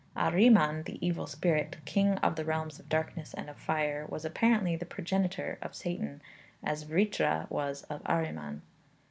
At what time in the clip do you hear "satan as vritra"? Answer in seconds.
5.75-7.45